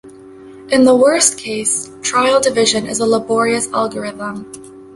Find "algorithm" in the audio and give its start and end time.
3.71-4.51